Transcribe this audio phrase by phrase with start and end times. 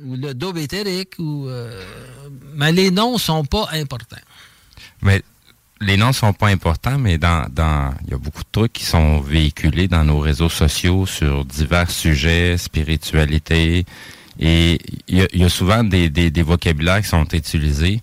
[0.00, 0.26] today.
[0.28, 1.48] Le double éthérique ou
[2.54, 4.16] mais les noms sont pas importants.
[5.02, 5.22] Mais
[5.80, 8.84] les noms sont pas importants, mais dans, dans, il y a beaucoup de trucs qui
[8.84, 13.84] sont véhiculés dans nos réseaux sociaux sur divers sujets, spiritualité,
[14.38, 18.00] et il y a, souvent des, des, des vocabulaires qui sont utilisés.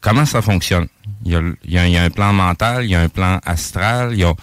[0.00, 0.88] Comment ça fonctionne?
[1.24, 4.34] Il y a un plan mental, il y a un plan astral, il y a,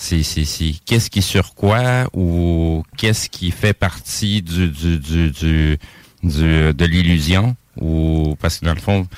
[0.00, 5.30] c'est, c'est, c'est qu'est-ce qui sur quoi ou qu'est-ce qui fait partie du, du, du,
[5.32, 5.78] du,
[6.22, 9.08] de l'illusion ou parce que dans le fond,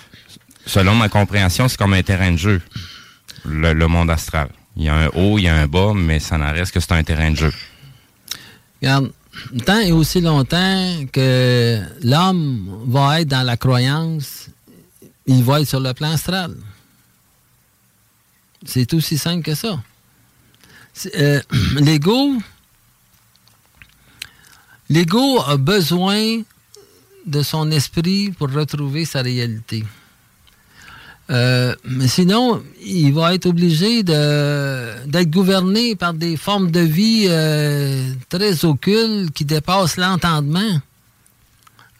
[0.64, 2.62] selon ma compréhension, c'est comme un terrain de jeu,
[3.44, 4.48] le, le monde astral.
[4.74, 6.80] Il y a un haut, il y a un bas, mais ça n'en reste que
[6.80, 7.52] c'est un terrain de jeu.
[8.80, 9.12] Regarde,
[9.66, 14.48] tant et aussi longtemps que l'homme va être dans la croyance,
[15.26, 16.54] il va être sur le plan astral.
[18.64, 19.78] C'est aussi simple que ça.
[21.16, 21.40] Euh,
[21.80, 22.34] L'ego,
[24.88, 26.42] l'ego a besoin
[27.26, 29.84] de son esprit pour retrouver sa réalité.
[31.30, 38.64] Euh, sinon, il va être obligé d'être gouverné par des formes de vie euh, très
[38.64, 40.80] occultes qui dépassent l'entendement.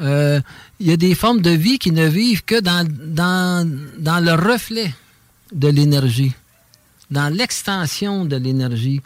[0.00, 0.43] Il
[0.81, 4.93] y a des formes de vie qui ne vivent que dans le reflet
[5.53, 6.33] de l'énergie,
[7.10, 9.00] dans l'extension de l'énergie.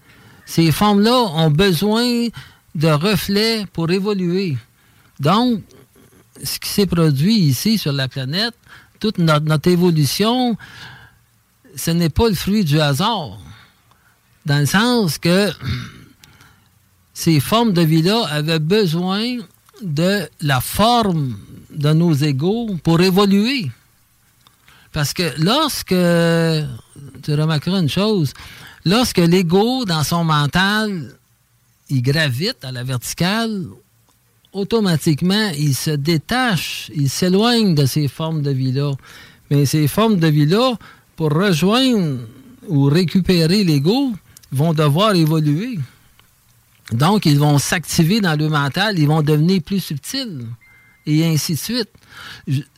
[0.46, 2.28] Ces formes-là ont besoin
[2.74, 4.56] de reflets pour évoluer.
[5.20, 5.62] Donc,
[6.42, 8.54] ce qui s'est produit ici sur la planète,
[9.00, 10.56] toute notre, évolution,
[11.76, 13.38] ce n'est pas le fruit du hasard.
[14.46, 15.50] Dans le sens que
[17.14, 19.38] ces formes de vie-là avaient besoin
[19.82, 21.38] de la forme
[21.70, 23.70] de nos égaux pour évoluer.
[24.92, 25.94] Parce que lorsque,
[27.24, 28.32] tu remarqueras une chose,
[28.84, 31.12] lorsque l'ego, dans son mental,
[31.88, 33.64] il gravite à la verticale,
[34.52, 38.92] automatiquement, il se détache, il s'éloigne de ces formes de vie-là.
[39.50, 40.74] Mais ces formes de vie-là,
[41.16, 42.20] pour rejoindre
[42.68, 44.12] ou récupérer l'ego,
[44.52, 45.78] vont devoir évoluer.
[46.92, 50.46] Donc, ils vont s'activer dans le mental, ils vont devenir plus subtils,
[51.06, 51.90] et ainsi de suite.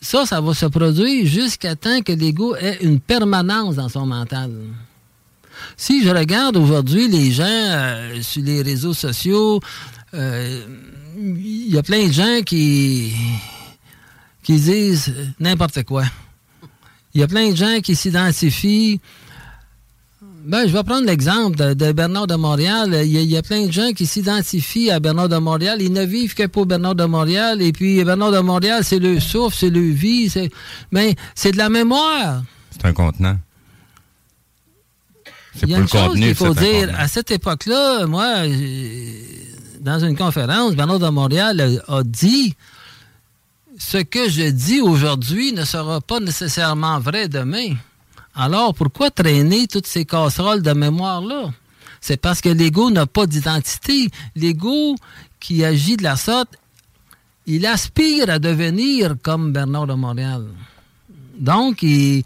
[0.01, 4.51] Ça, ça va se produire jusqu'à temps que l'ego ait une permanence dans son mental.
[5.77, 9.61] Si je regarde aujourd'hui les gens euh, sur les réseaux sociaux,
[10.15, 10.63] euh,
[11.19, 13.13] il y a plein de gens qui,
[14.43, 16.05] qui disent n'importe quoi.
[17.15, 19.01] Il y a plein de gens qui s'identifient.
[20.49, 22.91] Ben, je vais prendre l'exemple de, de Bernard de Montréal.
[23.05, 25.83] Il y, a, il y a plein de gens qui s'identifient à Bernard de Montréal.
[25.83, 27.61] Ils ne vivent que pour Bernard de Montréal.
[27.61, 30.31] Et puis, Bernard de Montréal, c'est le souffle, c'est le vie.
[30.31, 30.51] c'est-
[30.93, 32.45] Mais c'est de la mémoire.
[32.71, 33.37] C'est un contenant.
[35.57, 36.81] C'est Il y a une chose contenu, qu'il faut dire.
[36.87, 36.99] contenant.
[36.99, 38.35] À cette époque-là, moi,
[39.81, 42.55] dans une conférence, Bernard de Montréal a, a dit
[43.79, 47.71] ce que je dis aujourd'hui ne sera pas nécessairement vrai demain.
[48.37, 51.53] Alors, pourquoi traîner toutes ces casseroles de mémoire-là?
[52.01, 54.11] C'est parce que l'ego n'a pas d'identité.
[54.37, 54.95] L'ego
[55.41, 56.55] qui agit de la sorte,
[57.47, 60.45] il aspire à devenir comme Bernard de Montréal.
[61.39, 62.23] Donc, il,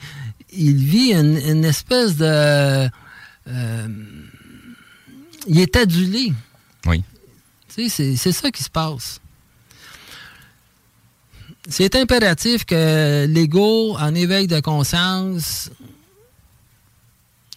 [0.52, 2.88] il vit une, une espèce de...
[3.48, 3.88] euh,
[5.46, 6.32] il est adulé.
[6.86, 7.02] Oui.
[7.74, 9.20] Tu sais, c'est- c'est ça qui se passe.
[11.68, 15.70] C'est impératif que l'ego, en éveil de conscience,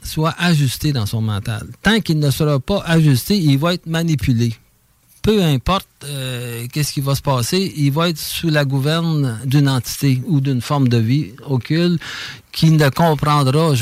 [0.04, 1.68] soit ajusté dans son mental.
[1.82, 4.54] Tant qu'il ne sera pas ajusté, il va être manipulé.
[5.22, 9.70] Peu importe euh, qu'est-ce qui va se passer, il va être sous la gouverne d'une
[9.70, 12.02] entité ou d'une forme de vie occulte
[12.52, 13.74] qui ne comprendra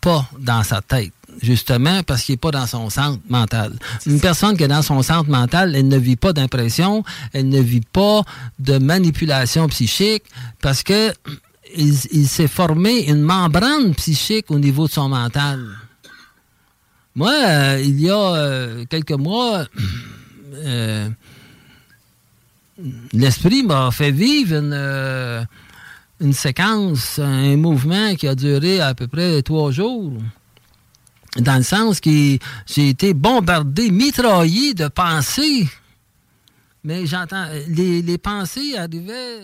[0.00, 1.12] pas dans sa tête.
[1.42, 3.72] justement, parce qu'il n'est pas dans son centre mental.
[4.06, 7.60] Une personne qui est dans son centre mental, elle ne vit pas d'impression, elle ne
[7.60, 8.22] vit pas
[8.58, 10.24] de manipulation psychique,
[10.60, 11.12] parce que
[11.76, 15.66] il, s'est formé une membrane psychique au niveau de son mental.
[17.14, 19.66] Moi, euh, il y a euh, quelques mois,
[20.54, 21.08] euh,
[23.12, 24.54] l'esprit m'a fait vivre
[26.20, 30.12] une, séquence, un mouvement qui a duré à peu près trois jours
[31.36, 35.68] dans le sens que j'ai été bombardé, mitraillé de pensées.
[36.84, 39.42] Mais j'entends, les, les pensées arrivaient